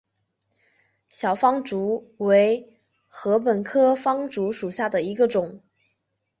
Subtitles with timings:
[1.09, 5.61] 小方竹为禾本科方竹属下的一个种。